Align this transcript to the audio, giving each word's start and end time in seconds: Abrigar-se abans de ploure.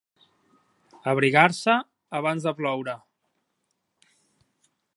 Abrigar-se 1.11 1.75
abans 2.21 2.47
de 2.47 2.53
ploure. 2.61 2.95